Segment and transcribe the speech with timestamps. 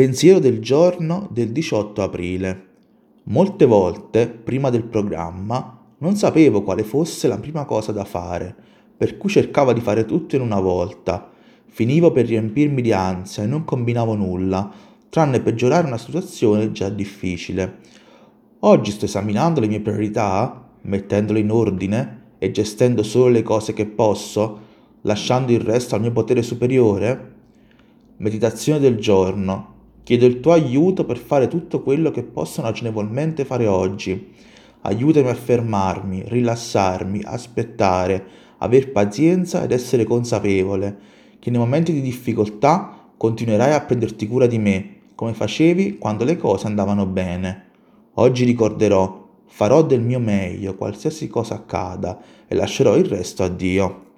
[0.00, 2.68] Pensiero del giorno del 18 aprile.
[3.24, 8.54] Molte volte, prima del programma, non sapevo quale fosse la prima cosa da fare,
[8.96, 11.30] per cui cercavo di fare tutto in una volta.
[11.66, 14.72] Finivo per riempirmi di ansia e non combinavo nulla,
[15.10, 17.80] tranne peggiorare una situazione già difficile.
[18.60, 23.84] Oggi sto esaminando le mie priorità, mettendole in ordine e gestendo solo le cose che
[23.84, 24.60] posso,
[25.02, 27.34] lasciando il resto al mio potere superiore?
[28.16, 29.76] Meditazione del giorno.
[30.02, 34.32] Chiedo il tuo aiuto per fare tutto quello che posso ragionevolmente fare oggi.
[34.82, 38.24] Aiutami a fermarmi, rilassarmi, aspettare,
[38.58, 44.58] aver pazienza ed essere consapevole che nei momenti di difficoltà continuerai a prenderti cura di
[44.58, 47.64] me, come facevi quando le cose andavano bene.
[48.14, 54.08] Oggi ricorderò, farò del mio meglio, qualsiasi cosa accada, e lascerò il resto a Dio.